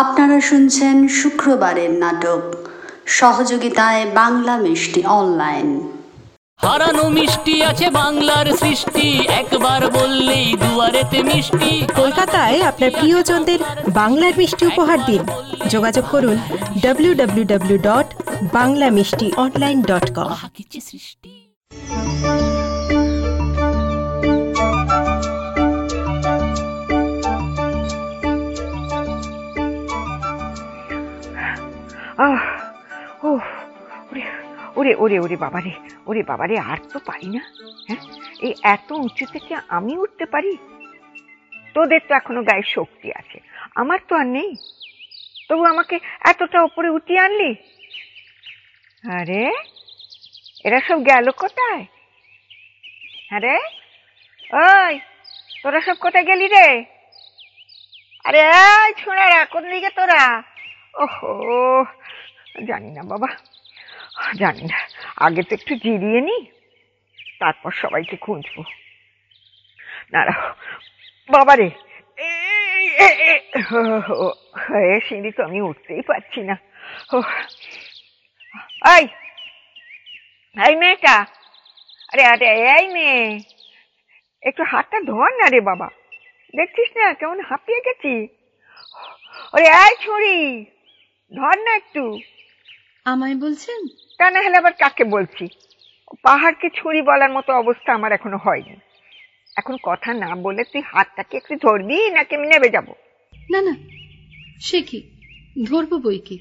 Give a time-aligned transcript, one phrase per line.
[0.00, 2.42] আপনারা শুনছেন শুক্রবারের নাটক।
[3.06, 5.68] সহযোগিতায় বাংলা মিষ্টি অনলাইন।
[6.58, 9.06] হারানো মিষ্টি আছে বাংলার সৃষ্টি।
[9.40, 13.60] একবার বললেই দুয়ারেতে মিষ্টি। কলকাতায় আপনার প্রিয়জনদের
[14.00, 15.22] বাংলার মিষ্টি উপহার দিন।
[15.70, 16.36] যোগাযোগ করুন
[16.82, 18.08] W W W dot
[18.52, 21.32] Bangla mishti online dot কম কিছু সৃষ্টি।
[34.82, 35.72] ওরে ওরে ওরে বাবারে
[36.06, 37.42] ওরে বাবারে, আর তো পারি না
[37.88, 38.00] হ্যাঁ?
[38.40, 40.56] এই এত উঁচু থেকে আমি উঠতে পারি?
[41.74, 43.40] তোদের তো এখনও গায়ে শক্তি আছে,
[43.74, 44.56] আমার তো আর নেই।
[45.48, 47.54] তবু আমাকে এতটা উপরে উঠিয়ে আনলি?
[49.18, 49.52] আরে,
[50.64, 51.84] এরা সব গেল কোথায়?
[53.30, 53.54] আরে,
[54.52, 55.00] ওই,
[55.62, 56.84] তোরা সব কোথায় গেলি রে?
[58.24, 58.42] আরে
[58.96, 60.42] ছোড়ারা কোন দিকে তোরা?
[60.94, 61.84] ওহো,
[62.66, 63.28] জানি না বাবা।
[64.40, 64.78] জানি না
[65.16, 66.36] আগে তো একটু জিরিয়ে নি
[67.40, 68.62] তারপর সবাইকে খুঁজবো
[72.98, 73.32] এ, এ,
[74.16, 74.26] ও,
[75.06, 76.56] সিঁড়ি তো আমি উঠতেই পারছি না
[77.12, 77.16] ও,
[80.56, 81.16] এই মেয়েটা
[82.08, 83.22] আরে আরে এই মেয়ে
[84.42, 85.88] একটু হাতটা ধর না রে বাবা
[86.54, 88.14] দেখছিস না কেমন হাঁপিয়ে গেছি
[89.54, 90.38] ওরে এই ছুরি
[91.32, 92.02] ধর না একটু
[93.06, 93.80] আমায় বলছেন?
[94.18, 95.48] তা না হলে আবার কাকে বলছি?
[96.22, 98.76] পাহাড়কে ছুরি বলার মতো অবস্থা আমার এখনও হয়নি।
[99.56, 102.88] এখন কথা না বলে তুই হাতটাকে একটু ধরবি নাকি আমি নেবে যাব?
[103.50, 103.74] না না।
[104.60, 105.02] সে কি?
[105.70, 106.38] ধরবো বই কি?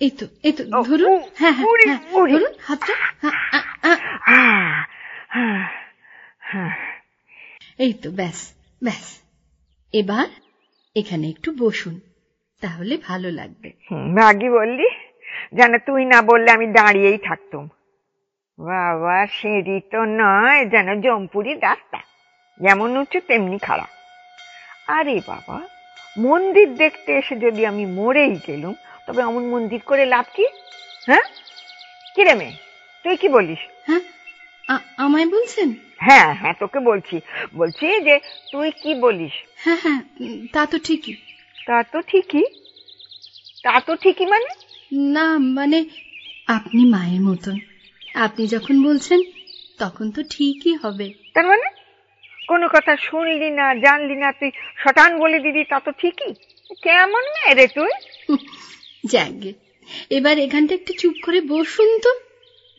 [0.00, 2.94] এই তো এই তো ধরুন। হ্যাঁ হ্যাঁ হ্যাঁ। ধরুন হাতটা।
[7.78, 8.38] এই তো ব্যাস
[8.84, 9.22] ব্যাস।
[9.92, 10.28] এবার
[10.96, 12.00] এখানে একটু বসুন
[12.60, 13.72] তাহলে ভালো লাগবে।
[14.22, 14.88] আগে বললি?
[15.52, 17.68] যেন তুই না বললে আমি দাঁড়িয়েই থাকতুম।
[18.58, 21.98] বাবা সিঁড়ি তো নয় যেন জম্পুরি রাস্তা।
[22.60, 23.90] যেমন উঁচু তেমনি খারাপ
[24.88, 25.60] আরে বাবা
[26.18, 28.74] মন্দির দেখতে এসে যদি আমি মরেই গেলুম
[29.06, 30.46] তবে অমন মন্দির করে লাভ কি?
[31.06, 31.24] হ্যাঁ?
[32.14, 32.54] কি রে মেয়ে
[33.04, 33.58] তুই কি বলিস?
[33.86, 34.02] হ্যাঁ?
[34.96, 35.68] আমায় বলছেন?
[35.96, 37.20] হ্যাঁ হ্যাঁ তোকে বলছি।
[37.56, 38.20] বলছি যে
[38.52, 39.32] তুই কি বলিস?
[39.56, 40.00] হ্যাঁ হ্যাঁ
[40.52, 41.14] তা তো ঠিকই।
[41.66, 42.44] তা তো ঠিকই।
[43.62, 44.50] তা তো ঠিকই মানে?
[44.92, 45.84] না মানে
[46.46, 47.58] আপনি মায়ের মতন।
[48.14, 49.22] আপনি যখন বলছেন
[49.78, 51.70] তখন তো ঠিকই হবে। তার মানে?
[52.48, 56.32] কোনো কথা শুনলি না জানলি না তুই শটান বলে দিদি তা তো ঠিকই।
[56.82, 57.90] কেমন মেয়ে রে তুই?
[59.04, 59.52] যাকে
[60.10, 62.10] এবার এখানটা একটু চুপ করে বসুন তো।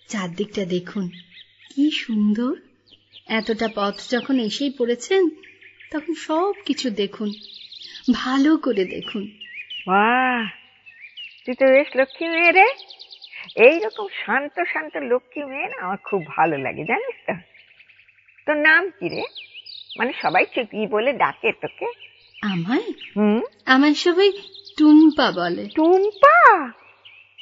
[0.08, 1.10] চারদিকটা দেখুন
[1.76, 2.56] কি সুন্দর।
[3.28, 5.30] এতটা পথ যখন এসেই পড়েছেন
[5.92, 7.34] তখন সব কিছু দেখুন
[8.14, 9.32] ভালো করে দেখুন।
[9.88, 10.63] বাহ!
[11.46, 12.68] তুই তো বেশ লক্ষ্মী মেয়ে রে।
[13.56, 17.34] এইরকম শান্ত শান্ত লক্ষ্মী মেয়ে না আমার খুব ভালো লাগে জানিস তো।
[18.46, 19.24] তোর নাম কি রে?
[19.98, 21.86] মানে সবাই চুপি বলে ডাকে তোকে।
[22.42, 22.94] আমায়?
[23.18, 23.42] হুম?
[23.66, 24.32] আমার সবাই
[24.78, 26.72] টুম্পা বলে। টুম্পা?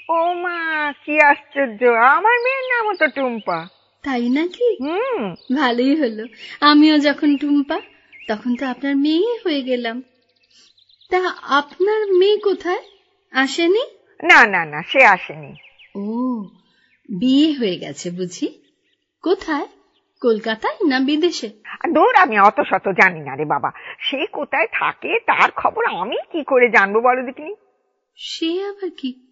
[0.09, 3.67] ও মা কি আশ্চর্য আমার মেয়ের নামও তো টুম্পা।
[4.03, 4.77] তাই নাকি?
[4.81, 6.27] হুম। ভালোই হলো।
[6.61, 7.81] আমিও যখন টুম্পা
[8.27, 10.03] তখন তো আপনার মেয়ে হয়ে গেলাম।
[11.09, 12.90] তা আপনার মেয়ে কোথায়?
[13.31, 13.83] আসেনি?
[14.23, 15.53] না না না সে আসেনি।
[15.95, 16.01] ও
[17.09, 18.61] বিয়ে হয়ে গেছে বুঝি।
[19.23, 19.67] কোথায়?
[20.21, 21.49] কলকাতায় না বিদেশে?
[21.89, 26.43] দূর আমি অত শত জানি না রে বাবা। সে কোথায় থাকে তার খবর আমি কি
[26.43, 27.55] করে জানব বলো দেখিনি
[28.15, 29.27] সে আবার কি?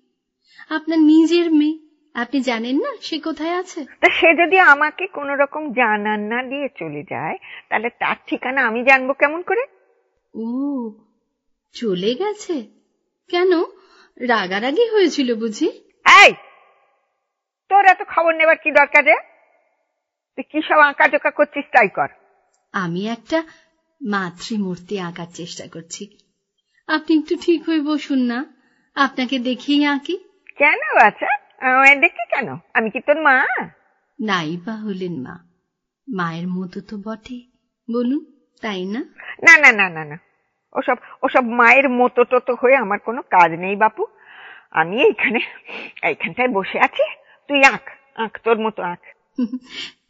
[0.70, 1.78] আপনার নিজের মেয়ে।
[2.14, 3.86] আপনি জানেন না সে কোথায় আছে?
[3.86, 7.38] তা সে যদি আমাকে কোনো রকম জানান না দিয়ে চলে যায়
[7.70, 9.64] তাহলে তার ঠিকানা আমি জানব কেমন করে?
[10.34, 10.46] ও
[11.74, 12.64] চলে গেছে?
[13.30, 13.64] কেন?
[14.28, 15.66] রাগারাগি হয়েছিল বুঝি?
[16.24, 16.34] এই
[17.70, 19.16] তোর এত খবর নেবার কি দরকার রে?
[20.36, 22.08] তুই কি সব আঁকা জোকা করছিস তাই কর।
[22.74, 23.44] আমি একটা
[24.02, 26.18] মাতৃমূর্তি আঁকার চেষ্টা করছি।
[26.88, 28.46] আপনি একটু ঠিক হয়ে বসুন না।
[28.96, 30.18] আপনাকে দেখেই আঁকি।
[30.58, 31.28] কেন বাচ্চা
[31.72, 32.58] আমায় দেখি কেন?
[32.74, 33.46] আমি কি তোর মা?
[34.22, 35.40] নাই বা হলেন মা।
[36.08, 37.42] মায়ের মতো তো বটে।
[37.94, 38.26] বলুন
[38.62, 39.00] তাই না?
[39.44, 40.18] না না না না না।
[40.74, 44.06] ওসব ওসব মায়ের মতো টতো হয়ে আমার কোনো কাজ নেই বাপু।
[44.72, 45.40] আমি এইখানে
[46.04, 47.04] এইখানটায় বসে আছি।
[47.48, 49.00] তুই আঁক আঁক তোর মতো আঁক।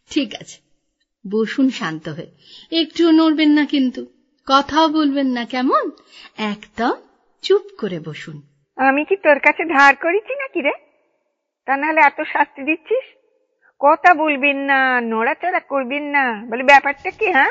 [0.10, 0.62] ঠিক আছে।
[1.32, 2.32] বসুন শান্ত হয়ে।
[2.72, 4.06] একটুও নড়বেন না কিন্তু।
[4.48, 5.92] কথাও বলবেন না কেমন?
[6.38, 6.94] একদম
[7.42, 8.42] চুপ করে বসুন।
[8.76, 10.72] আমি কি তোর কাছে ধার করেছি নাকি রে?
[11.66, 13.04] তা নাহলে এত শাস্তি দিচ্ছিস?
[13.80, 17.50] কথা বলবেন না নড়াচড়া করবেন না। বলে ব্যাপারটা কি হ্যাঁ?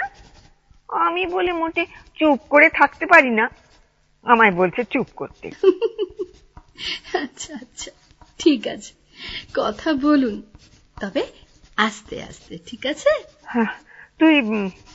[0.89, 3.51] আমি বলে মোটে চুপ করে থাকতে পারি না।
[4.23, 5.51] আমায় বলছে চুপ করতে।
[7.23, 7.91] আচ্ছা আচ্ছা
[8.39, 8.93] ঠিক আছে।
[9.55, 10.37] কথা বলুন।
[11.01, 11.23] তবে
[11.77, 13.11] আস্তে আস্তে ঠিক আছে?
[13.45, 13.73] হ্যাঁ,
[14.19, 14.35] তুই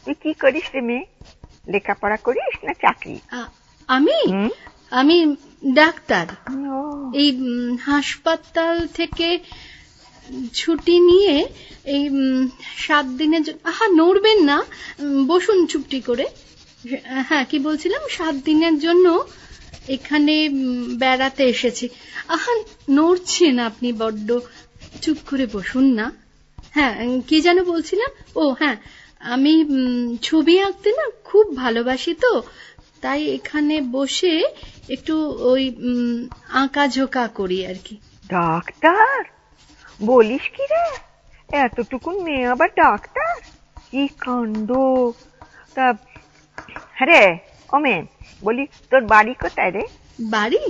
[0.06, 1.06] তুই কি করিস রে মেয়ে?
[1.68, 3.16] লেখাপড়া করিস না চাকরি?
[3.90, 4.18] আমি?
[4.92, 5.18] আমি
[5.74, 6.28] ডাক্তার।
[7.14, 7.30] এই
[7.82, 9.28] হাসপাতাল থেকে
[10.54, 11.36] ছুটি নিয়ে
[11.86, 12.04] এই
[12.78, 14.58] সাত দিনের জন্য আহা নড়বেন না।
[15.28, 16.26] বসুন চুপটি করে।
[17.30, 18.02] হ্যাঁ কি বলছিলাম?
[18.10, 19.06] সাত দিনের জন্য
[19.88, 20.50] এখানে
[20.98, 21.90] বেড়াতে এসেছি।
[22.28, 22.52] আহা
[22.90, 24.40] নড়ছেন আপনি বড্ড।
[25.02, 26.12] চুপ করে বসুন না।
[26.72, 28.10] হ্যাঁ কি যেন বলছিলাম?
[28.36, 28.76] ও হ্যাঁ
[29.20, 29.66] আমি
[30.22, 32.44] ছবি আঁকতে না খুব ভালোবাসি তো
[33.02, 34.44] তাই এখানে বসে
[34.90, 37.98] একটু ওই উম, আঁকাঝোঁকা করি আর কি।
[38.28, 39.24] ডাক্তার?
[40.06, 40.86] বলিস কি রে?
[41.50, 43.42] এতটুকু মেয়ে আবার ডাক্তার?
[43.92, 44.72] কি কাণ্ড?
[45.76, 45.94] তা
[46.94, 47.38] হ্যাঁ রে
[47.74, 48.04] ওমে
[48.44, 49.84] বলি তোর বাড়ি কোথায় রে?
[50.30, 50.62] বাড়ি?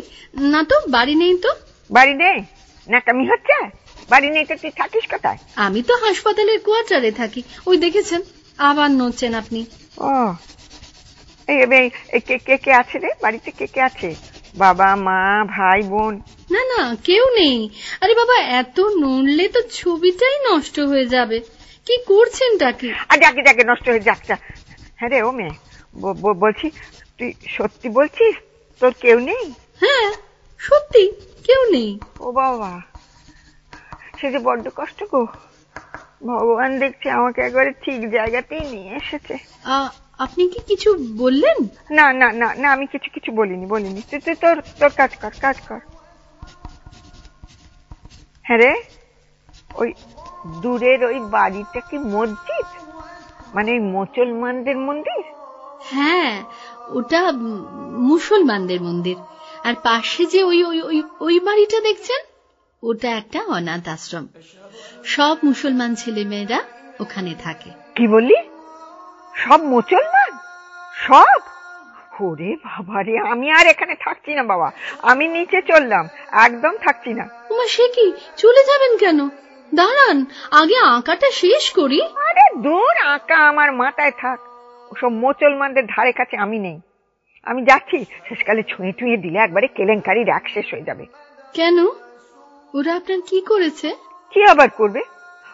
[0.51, 1.51] না তো বাড়ি নেই তো।
[1.89, 2.37] বাড়ি নেই?
[2.87, 3.57] নাকামি হচ্ছে?
[4.09, 5.37] বাড়ি নেই তো তুই থাকিস কোথায়?
[5.55, 8.21] আমি তো হাসপাতালের কোয়ার্টারে থাকি। ওই দেখেছেন?
[8.57, 9.65] আবার নড়ছেন আপনি।
[9.97, 10.35] ও।
[11.47, 11.89] এই
[12.19, 13.09] কে কে কে আছে রে?
[13.21, 14.15] বাড়িতে কে কে আছে?
[14.57, 16.13] বাবা মা ভাই বোন?
[16.51, 17.69] না না কেউ নেই।
[18.01, 21.39] আরে বাবা এত নড়লে তো ছবিটাই নষ্ট হয়ে যাবে।
[21.85, 22.89] কি করছেনটা কি?
[23.19, 24.33] যাকে যাকে নষ্ট হয়ে যাচ্ছে
[24.95, 25.53] হ্যাঁ রে ও মেয়ে।
[26.39, 26.67] বলছি
[27.19, 28.35] তুই সত্যি বলছিস?
[28.81, 29.45] তোর কেউ নেই?
[29.83, 30.07] হ্যাঁ
[30.59, 31.03] সত্যি
[31.47, 31.89] কেউ নেই।
[32.25, 32.71] ও বাবা
[34.17, 35.21] সে যে বড্ড কষ্ট গো।
[36.27, 39.35] ভগবান দেখছি আমাকে একবারে ঠিক জায়গাতেই নিয়ে এসেছে।
[40.23, 40.89] আপনি কি কিছু
[41.21, 41.57] বললেন?
[41.97, 45.33] না না না না আমি কিছু কিছু বলিনি বলিনি। তুই তুই তোর তোর কাজ কর
[45.45, 45.81] কাজ কর।
[48.45, 48.71] হ্যাঁ রে
[49.81, 49.89] ওই
[50.61, 52.67] দূরের ওই বাড়িটা কি মসজিদ?
[53.55, 55.23] মানে মুসলমানদের মন্দির?
[55.93, 56.33] হ্যাঁ
[56.89, 57.31] ওটা
[57.89, 59.15] মুসলমানদের মন্দির।
[59.63, 60.81] আর পাশে যে ওই
[61.19, 62.21] ওই বাড়িটা দেখছেন?
[62.83, 64.27] ওটা একটা অনাথ আশ্রম।
[65.05, 66.63] সব মুসলমান ছেলেমেয়েরা
[66.99, 68.35] ওখানে থাকে। কি বললি?
[69.35, 70.37] সব মুসলমান?
[70.95, 71.39] সব?
[72.23, 74.71] ওরে বাবা রে আমি আর এখানে থাকছি না বাবা।
[75.01, 78.11] আমি নিচে চললাম একদম থাকছি না। উমা সে কি?
[78.37, 79.29] চলে যাবেন কেন?
[79.75, 84.39] দাঁড়ান আগে আঁকাটা শেষ করি। আরে দূর আঁকা আমার মাথায় থাক।
[84.93, 86.77] ওসব মুসলমানদের ধারে কাছে আমি নেই।
[87.43, 91.05] আমি যাচ্ছি শেষকালে ছুঁয়ে টুঁয়ে দিলে একবারে কেলেঙ্কারি রাগ শেষ হয়ে যাবে।
[91.53, 91.77] কেন?
[92.73, 93.89] ওরা আপনার কি করেছে?
[94.31, 95.01] কি আবার করবে?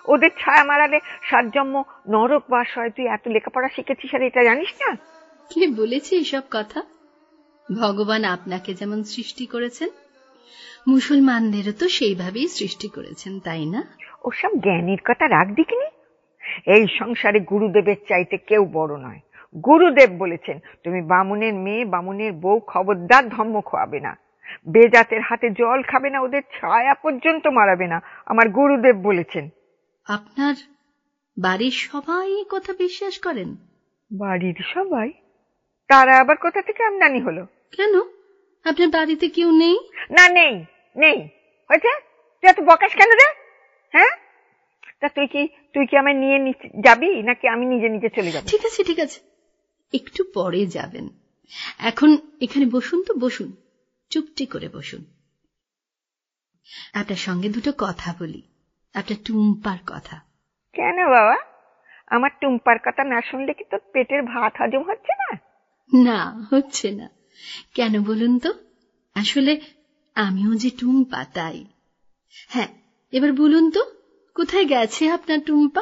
[0.06, 4.72] ওদের ছায়া মারালে সাত জন্ম নরক বাস হয়। তুই এত লেখাপড়া শিখেছিস আর এটা জানিস
[4.82, 4.98] না?
[5.50, 6.84] কে বলেছে এসব কথা?
[7.80, 9.90] ভগবান আপনাকে যেমন সৃষ্টি করেছেন
[10.88, 13.82] মুসলমানদেরও তো সেইভাবেই সৃষ্টি করেছেন তাই না?
[14.24, 15.88] ওসব জ্ঞানীর কথা রাখ দিকিনি
[16.76, 19.20] এই সংসারে গুরুদেবের চাইতে কেউ বড় নয়।
[19.58, 24.18] গুরুদেব বলেছেন তুমি বামুনের মেয়ে বামুনের বউ খবরদার ধর্ম খোয়াবে না।
[24.68, 29.50] বেজাতের হাতে জল খাবে না ওদের ছায়া পর্যন্ত মারাবে না। আমার গুরুদেব বলেছেন।
[30.08, 30.56] আপনার
[31.40, 33.56] বাড়ির সবাই কথা বিশ্বাস করেন?
[34.12, 35.12] বাড়ির সবাই?
[35.88, 37.46] তারা আবার কোথা থেকে আমদানি হলো?
[37.46, 38.00] কেন?
[38.64, 39.80] আপনার বাড়িতে কেউ নেই?
[40.12, 40.66] না নেই
[40.98, 41.18] নেই।
[41.70, 42.00] হয়েছে?
[42.42, 43.34] তুই এত বকাস কেন রে?
[43.92, 44.18] হ্যাঁ?
[45.00, 48.44] তা তুই কি তুই কি আমায় নিয়ে যাবি নাকি আমি নিজে নিজে চলে যাব?
[48.48, 49.20] ঠিক আছে ঠিক আছে।
[49.94, 51.10] একটু পরে যাবেন।
[51.78, 53.56] এখন এখানে বসুন তো বসুন।
[54.10, 55.06] চুপটি করে বসুন।
[56.94, 58.42] আপনার সঙ্গে দুটো কথা বলি।
[58.94, 60.20] আপনার টুম্পার কথা।
[60.74, 61.38] কেন বাবা?
[62.08, 65.38] আমার টুম্পার কথা না শুনলে কি তোর পেটের ভাত হজম হচ্ছে না?
[66.04, 67.10] না হচ্ছে না।
[67.76, 68.54] কেন বলুন তো?
[69.14, 69.62] আসলে
[70.16, 71.66] আমিও যে টুম্পা তাই।
[72.48, 72.68] হ্যাঁ
[73.12, 73.86] এবার বলুন তো
[74.36, 75.82] কোথায় গেছে আপনার টুম্পা?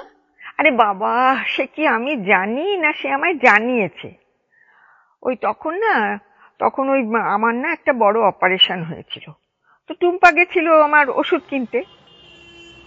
[0.60, 1.14] আরে বাবা,
[1.54, 4.10] সে কি আমি জানি না সে আমায় জানিয়েছে?
[5.26, 5.96] ওই তখন না,
[6.60, 7.02] তখন ওই
[7.36, 9.26] আমার না একটা বড় অপারেশন হয়েছিল।
[9.88, 11.80] তো টুম্পা গেছিল আমার ওষুধ কিনতে।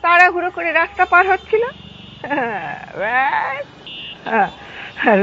[0.03, 1.63] তাড়াহুড়ো করে রাস্তা পার হচ্ছিল।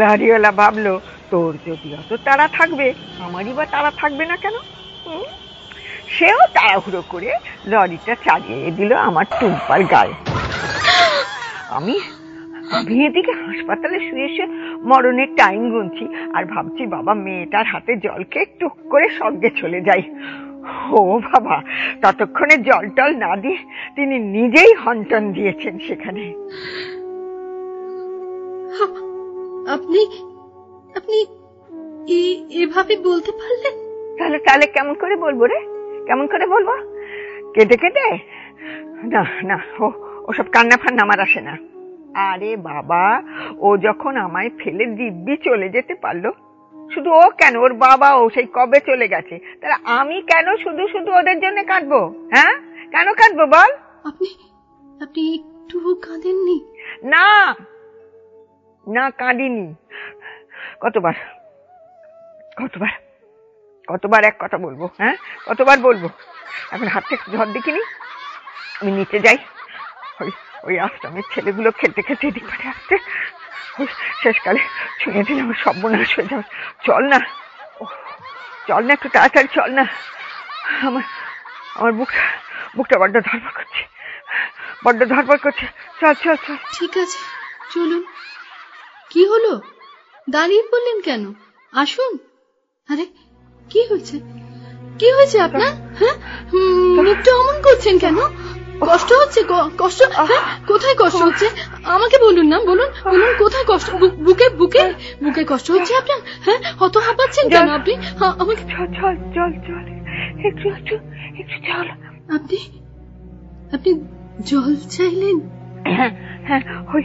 [0.02, 0.94] লারিওয়ালা ভাবলো,
[1.32, 2.88] তোর যদি অত তাড়া থাকবে,
[3.26, 4.56] আমারই বা তাড়া থাকবে না কেন?
[6.16, 7.30] সেও তাড়াহুড়ো করে
[7.72, 10.16] লরিটা চালিয়ে দিল আমার টুম্পার গায়ে।
[11.78, 11.96] আমি
[12.76, 14.48] আমি এদিকে হাসপাতালে শুয়ে শুয়ে
[14.90, 20.04] মরণের টাইম গুনছি আর ভাবছি বাবা মেয়েটার হাতে জল খেয়ে টুক করে সঙ্গে চলে যাই।
[20.92, 21.56] ও বাবা
[22.02, 23.60] ততক্ষণে জল টল না দিয়ে
[23.96, 26.24] তিনি নিজেই হন্টন দিয়েছেন সেখানে।
[29.76, 30.02] আপনি
[30.98, 31.18] আপনি
[32.62, 33.76] এভাবে বলতে পারলেন?
[34.18, 35.60] তাহলে তাহলে কেমন করে বলব রে?
[36.08, 36.70] কেমন করে বলব?
[37.54, 38.08] কেটে কেটে
[39.14, 39.86] না না ও
[40.30, 41.54] ওসব কান্না ফান্না আমার আসে না।
[42.18, 43.22] আরে বাবা
[43.58, 46.32] ও যখন আমায় ফেলে দিব্যি চলে যেতে পারল
[46.94, 47.56] শুধু ও কেন?
[47.58, 49.40] ওর বাবা ও সেই কবে চলে গেছে?
[49.62, 52.30] তাহলে আমি কেন শুধু শুধু ওদের জন্য কাঁদবো?
[52.36, 52.54] হ্যাঁ?
[52.92, 53.72] কেন কাঁদবো বল?
[54.06, 54.30] আপনি
[55.04, 56.58] আপনি একটুও কাঁদেননি?
[57.04, 57.56] না
[58.88, 59.74] না কাঁদিনি।
[60.80, 61.14] কতবার
[62.58, 62.90] কতবার
[63.88, 65.16] কতবার এক কথা বলব হ্যাঁ?
[65.46, 66.10] কতবার বলব?
[66.72, 67.80] এখন হাত থেকে ঝড় দেখিনি।
[68.82, 69.38] আমি নিচে যাই।
[70.68, 72.96] ওই আশ্রমের ছেলেগুলো খেলতে খেলতে এদিক পাঠে আসছে।
[74.24, 74.60] শেষকালে
[75.00, 76.44] ছুঁয়ে দিলে আমার সর্বনাশ হয়ে যাবে
[76.86, 77.20] চল না।
[78.68, 79.86] চল না একটু তাড়াতাড়ি চল না।
[80.82, 81.04] আমার
[81.76, 82.24] আমার বুকটা
[82.78, 83.82] বুকটা বড্ড ধরপড় করছে।
[84.84, 85.66] বড্ড ধরপড় করছে।
[86.02, 87.20] চল চল চল। ঠিক আছে,
[87.74, 88.04] চলুন।
[89.10, 89.62] কি হলো?
[90.30, 91.34] দাঁড়িয়ে পড়লেন কেন?
[91.74, 92.18] আসুন।
[92.90, 93.06] আরে,
[93.70, 94.18] কি হয়েছে?
[95.00, 95.68] কি হয়েছে আপনার?
[96.00, 96.16] হ্যাঁ?
[97.04, 98.18] মুখটা অমন করছেন কেন?
[98.80, 99.40] কষ্ট হচ্ছে
[99.78, 100.00] কষ্ট?
[100.04, 100.44] হ্যাঁ?
[100.68, 101.48] কোথায় কষ্ট হচ্ছে?
[101.84, 103.90] আমাকে বলুন না বলুন বলুন কোথায় কষ্ট?
[104.26, 104.84] বুকে বুকে?
[105.24, 106.20] বুকে কষ্ট হচ্ছে আপনার?
[106.46, 107.94] হ্যাঁ অত হাঁপাচ্ছেন কেন আপনি?
[108.42, 109.86] আমাকে চল চল চল চল।
[110.48, 110.96] একটু একটু
[111.40, 111.88] একটু চল।
[112.36, 112.58] আপনি
[113.74, 113.92] আপনি
[114.42, 115.38] জল চাইলেন?
[115.96, 116.12] হ্যাঁ
[116.44, 116.62] হ্যাঁ
[116.96, 117.04] ওই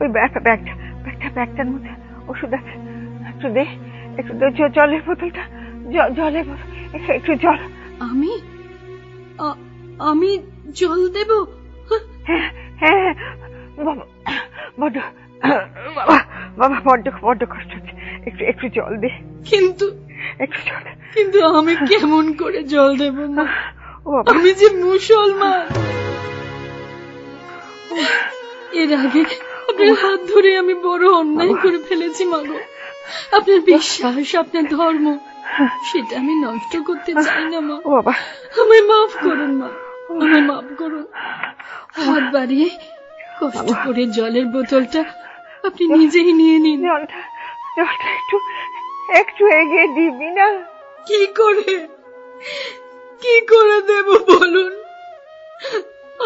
[0.00, 0.72] ওই ব্যাগটা ব্যাগটা
[1.04, 1.90] ব্যাগটা ব্যাগটার মধ্যে
[2.28, 2.74] ওষুধ আছে।
[3.28, 3.64] একটু দে
[4.18, 4.46] একটু দে
[4.76, 5.44] জলের বোতলটা
[6.10, 7.58] জলের বোতল। একটু একটু জল
[8.00, 8.32] আমি?
[9.98, 10.30] আমি
[10.74, 11.30] জল দেব?
[12.24, 12.46] হ্যাঁ
[12.80, 13.14] হ্যাঁ হ্যাঁ।
[13.78, 14.04] বাবা
[14.80, 14.96] বড্ড
[15.96, 16.16] বাবা
[16.58, 17.94] বাবা বড্ড বড্ড কষ্ট হচ্ছে।
[18.26, 19.10] একটু একটু জল দে।
[19.44, 19.86] কিন্তু
[20.38, 23.44] একটু জল কিন্তু আমি কেমন করে জল দেব বাবা।
[24.30, 25.66] আমি যে মুসলমান।
[28.72, 29.22] এর আগে
[29.68, 32.58] আপনার হাত ধরে আমি বড় অন্যায় করে ফেলেছি মাগো
[33.36, 35.06] আপনার বিশ্বাস আপনার ধর্ম
[35.92, 38.12] সেটা আমি নষ্ট করতে চাই না মা। বাবা।
[38.60, 39.68] আমায় মাফ করুন মা।
[40.10, 41.04] আমায় মাফ করুন।
[42.04, 42.68] হাত বাড়িয়ে
[43.40, 45.02] কষ্ট করে জলের বোতলটা
[45.66, 46.80] আপনি নিজেই নিয়ে নিন।
[47.76, 48.36] জলটা একটু
[49.20, 50.48] একটু এগিয়ে দিবি না?
[51.08, 51.74] কি করে?
[53.22, 54.72] কি করে দেব বলুন?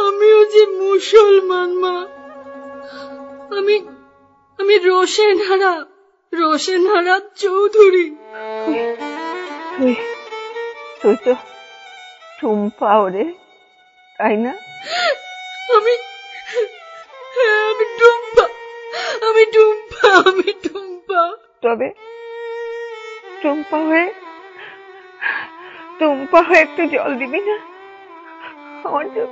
[0.06, 1.96] আমিও যে মুসলমান মা।
[3.58, 3.76] আমি
[4.58, 5.72] আমি রোশেন হারা
[6.32, 8.06] রোশেন হারা চৌধুরী।
[9.76, 9.94] তুই
[11.02, 11.32] তুই তো
[12.40, 13.24] টুম্পা ওরে
[14.18, 14.52] তাই না?
[15.76, 15.94] আমি
[17.68, 18.44] আমি টুম্পা
[19.28, 21.20] আমি টুম্পা আমি টুম্পা।
[21.62, 21.88] তবে
[23.42, 24.08] টুম্পা হয়ে
[25.98, 27.56] টুম্পা হয়ে একটু জল দিবি না?
[28.84, 29.22] আমার যে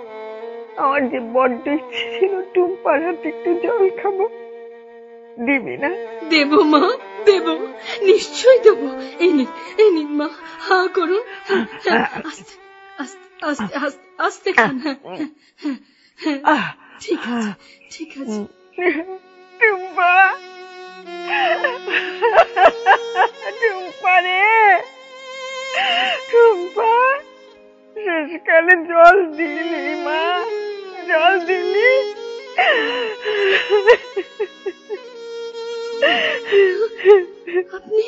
[0.77, 4.19] আমার যে বড্ড ইচ্ছে ছিল টুম্পার হাতে একটু জল খাব।
[5.47, 5.91] দিবি না?
[6.31, 6.83] দেব মা
[7.25, 7.47] দেব
[8.03, 8.81] নিশ্চয় দেব।
[9.21, 10.29] এই নিন এই নিন মা
[10.61, 11.23] হা করুন।
[12.29, 12.55] আস্তে
[12.99, 13.26] আস্তে।
[14.27, 14.75] আস্তে খান।
[17.03, 17.53] ঠিক আছে
[17.93, 18.41] ঠিক আছে।
[19.61, 20.13] টুম্পা
[23.61, 24.43] টুম্পা রে।
[26.31, 26.93] টুম্পা
[27.97, 30.23] শেষকালে জল দিলি মা
[31.09, 31.91] জল দিলি।
[37.77, 38.05] আপনি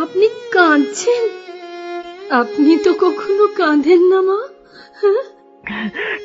[0.00, 1.24] আপনি কাঁদছেন।
[2.30, 4.48] আপনি তো কখনো কাঁদেন না, মা।
[5.02, 5.22] হ্যাঁ?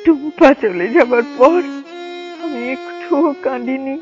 [0.04, 1.62] টুম্পা চলে যাবার পর
[2.42, 4.00] আমি একটুও কাঁদিনি।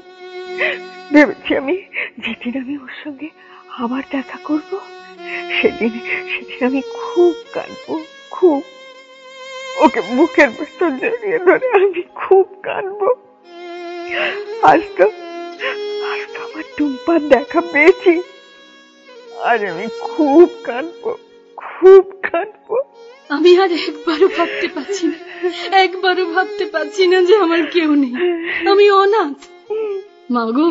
[1.13, 1.83] ভেবেছি আমি
[2.19, 3.31] যেদিন আমি ওর সঙ্গে
[3.79, 4.79] আবার দেখা করব,
[5.61, 5.91] সেদিন
[6.31, 8.63] সেদিন আমি খুব কাঁদবো, খুব।
[9.77, 13.15] ওকে বুকের ভেতর জড়িয়ে ধরে আমি খুব কাঁদবো।
[14.63, 15.05] আজ তো
[16.13, 18.23] আজ তো আমার টুম্পার দেখা পেয়েছি।
[19.43, 21.19] আজ আমি খুব কাঁদবো।
[21.81, 22.77] খুব কাঁদবো
[23.29, 25.19] আমি আর একবারও ভাবতে পারছি না,
[25.77, 28.15] একবারও ভাবতে পারছি না যে আমার কেউ নেই।
[28.71, 29.39] আমি অনাথ।
[30.31, 30.71] মাগো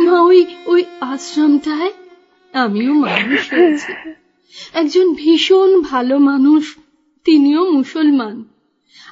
[0.00, 1.92] মা ওই ওই আশ্রমটায়
[2.52, 3.92] আমিও মানুষ হয়েছি।
[4.74, 6.76] একজন ভীষণ ভালো মানুষ,
[7.24, 8.44] তিনিও মুসলমান।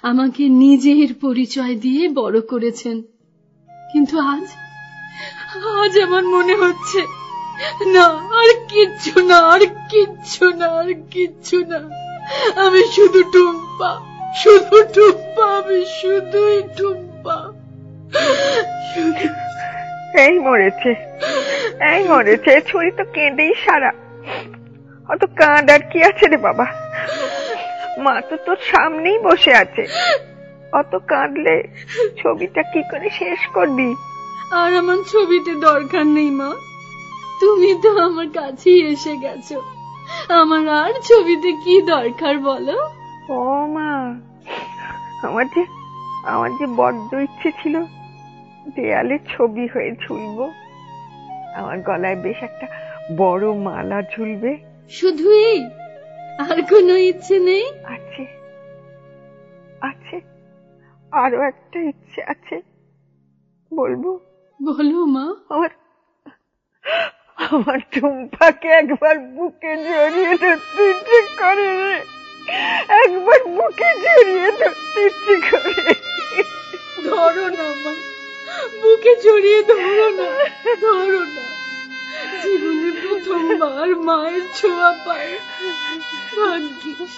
[0.03, 3.03] আমাকে নিজের পরিচয় দিয়ে বড় করেছেন।
[3.93, 4.47] কিন্তু আজ
[5.83, 7.24] আজ আমার মনে হচ্ছে
[7.95, 8.07] না
[8.41, 11.81] আর কিচ্ছু না আর কিচ্ছু না আর কিচ্ছু না।
[12.65, 13.91] আমি শুধু টুম্পা
[14.43, 17.37] শুধু টুম্পা আমি শুধুই টুম্পা।
[20.25, 20.93] এই মরেছে
[21.93, 23.91] এই মরেছে ছুরি তো কেঁদেই সারা।
[25.09, 26.67] অত কাঁদ আর কি আছে রে বাবা?
[27.99, 29.83] মা তো তোর সামনেই বসে আছে।
[30.73, 31.57] অত কাঁদলে
[32.23, 33.89] ছবিটা কি করে শেষ করবি?
[34.61, 36.51] আর আমার ছবিতে দরকার নেই মা।
[37.41, 39.63] তুমি তো আমার কাছেই এসে গেছো।
[40.29, 42.89] আমার আর ছবিতে কি দরকার বলো?
[43.29, 43.91] ও মা
[45.23, 45.65] আমার যে
[46.25, 47.85] আমার যে বড্ড ইচ্ছে ছিল
[48.75, 50.51] দেয়ালে ছবি হয়ে ঝুলবো।
[51.55, 52.67] আমার গলায় বেশ একটা
[53.17, 54.59] বড় মালা ঝুলবে।
[54.91, 55.65] শুধু এই?
[56.39, 57.65] আর কোনো ইচ্ছে নেই?
[57.85, 58.27] আছে।
[59.81, 60.21] আছে।
[61.13, 62.63] আরও একটা ইচ্ছে আছে।
[63.75, 64.19] বলব?
[64.63, 65.71] বলো মা। আমার
[67.55, 71.71] আমার টুম্পাকে একবার বুকে জড়িয়ে ধরতে ইচ্ছে করে
[73.03, 75.75] একবার বুকে জড়িয়ে ধরতে ইচ্ছে করে
[77.05, 77.93] ধরো না, মা।
[78.83, 80.29] বুকে জড়িয়ে ধরো না
[80.81, 81.45] ধরো না।
[82.43, 84.91] জীবনে প্রথমবার মায়ের ছোঁয়া
[86.37, 87.13] ভাগ্যিস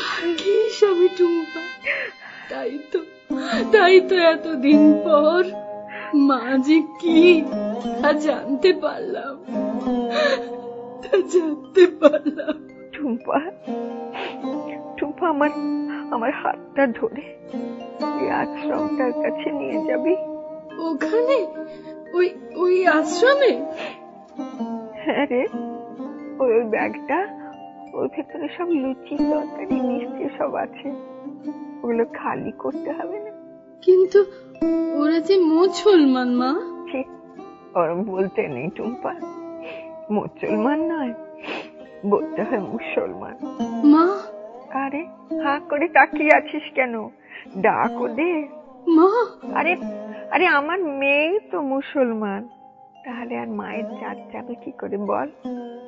[0.00, 1.62] ভাগ্যিস আমি টুম্পা।
[2.50, 2.98] তাই তো
[3.72, 5.42] তাই তো এতদিন পর
[6.14, 7.42] মা যে কি?
[8.02, 9.44] তা জানতে পারলাম।
[11.02, 13.40] তা জানতে পারলাম। টুম্পা
[14.96, 15.50] টুম্পা আমার
[16.10, 17.22] আমার হাতটা ধরে
[18.20, 20.16] এই আশ্রমটার কাছে নিয়ে যাবি?
[20.78, 21.46] ওখানে?
[22.14, 23.62] ওই ওই আশ্রমে?
[24.94, 25.46] হ্যাঁ রে
[26.38, 27.28] ওই ওই ব্যাগটা
[27.92, 30.88] ওর ভেতরে সব লুচি তরকারি মিষ্টি সব আছে।
[31.82, 33.35] ওগুলো খালি করতে হবে না?
[33.82, 34.24] কিন্তু
[34.96, 36.50] ওরা যে মুসলমান মা।
[37.80, 39.14] ওরম বলতে নেই টুম্পা।
[40.10, 41.14] মুসলমান নয়
[42.06, 43.34] বলতে হয় মুসলমান।
[43.84, 44.20] মা।
[44.78, 45.02] আরে
[45.44, 47.08] হা করে তাকিয়ে আছিস কেন?
[47.58, 48.44] ডাক ওদের
[48.88, 49.76] মা। আরে
[50.30, 52.48] আরে আমার মেয়ে তো মুসলমান।
[53.04, 55.28] তাহলে আর মায়ের জাত যাবে কি করে বল?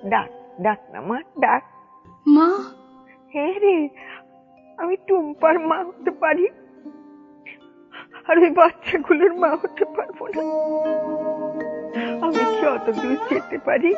[0.09, 1.62] ডাক ডাক না মা ডাক।
[2.26, 2.59] মা।
[3.33, 3.88] হ্যাঁ রে
[4.78, 6.47] আমি টুম্পার মা হতে পারি।
[8.28, 10.42] আর ওই বাচ্চাগুলোর মা হতে পারব না।
[12.25, 13.92] আমি কি অত দূর যেতে পারি?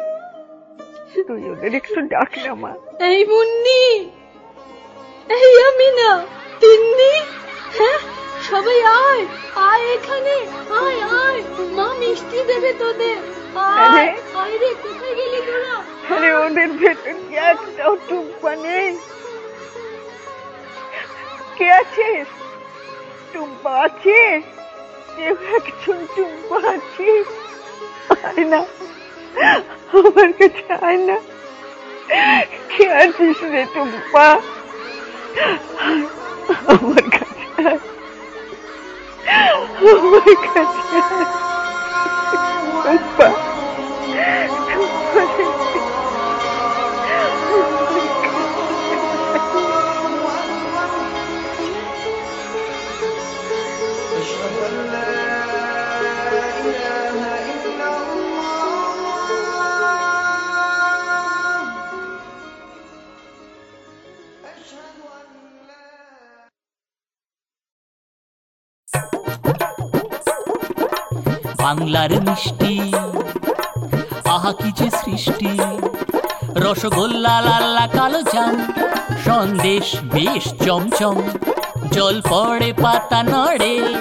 [1.26, 2.72] তুই ওদের একটু ডাক না মা।
[3.08, 3.84] এই মুন্নি!
[5.37, 6.10] এই আমি না
[6.62, 7.12] তিন্নি!
[7.78, 8.00] হ্যাঁ
[8.49, 9.22] সবাই আয়
[9.68, 10.34] আয় এখানে
[10.80, 11.40] আয় আয়।
[11.76, 13.18] মা মিষ্টি দেবে তোদের।
[13.87, 14.10] আয়
[14.40, 15.75] আয় রে কোথায় গেলি তোরা?
[16.14, 18.88] আরে ওদের ভেতর কি একটাও টুম্পা নেই
[21.56, 22.08] কে আছে?
[23.32, 24.43] টুম্পা আছে
[25.16, 27.25] কেউ একজন টুম্পা আছে
[28.26, 28.60] আয় না।
[29.93, 31.16] আমার কাছে আয় না।
[32.69, 34.26] কে আছিস রে টুম্পা?
[36.66, 37.78] আমার কাছে আয়।
[39.90, 41.25] আমার কাছে আয়।
[42.30, 43.50] টুম্পা টুম্পা।
[71.71, 72.93] বাংলার মিষ্টি।
[74.25, 75.49] আহা, কি যে সৃষ্টি।
[76.54, 78.73] রসগোল্লা লাল্লা কালো জাম।
[79.25, 81.17] সন্দেশ, বেশ চমচম।
[81.93, 83.95] জল পড়ে, পাতা নড়ে।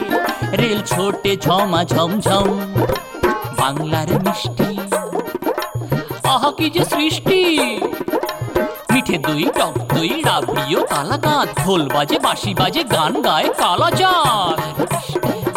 [0.52, 2.60] রেল ছোটে, ঝমা, ঝমঝম।
[3.60, 4.80] বাংলার মিষ্টি।
[6.24, 7.42] আহা, কি যে সৃষ্টি।
[9.10, 14.58] মিঠে দই টক দই রাবড়িও কালাকাঁদ ঢোল বাজে, বাঁশি বাজে, গান গায় কালাচাঁদ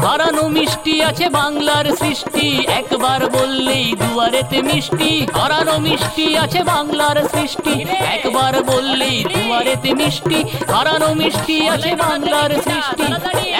[0.04, 2.46] হারানো মিষ্টি আছে বাংলার সৃষ্টি,
[2.80, 7.74] একবার বললেই দুয়ারেতে মিষ্টি। হারানো মিষ্টি আছে বাংলার সৃষ্টি,
[8.16, 10.38] একবার বললেই দুয়ারেতে মিষ্টি।
[10.72, 13.06] হারানো মিষ্টি আছে বাংলার সৃষ্টি,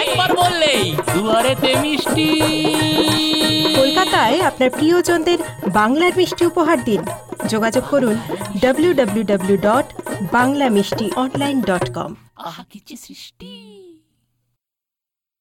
[0.02, 0.82] একবার বললেই
[1.14, 2.28] দুয়ারেতে মিষ্টি।
[4.02, 5.38] কলকাতায় আপনার প্রিয়জনদের
[5.78, 7.00] বাংলার মিষ্টি উপহার দিন।
[7.52, 8.16] যোগাযোগ করুন
[8.62, 9.86] W W W dot
[10.36, 12.10] Bangla mishti online dot কম
[12.48, 12.62] আহা
[13.06, 13.50] সৃষ্টি।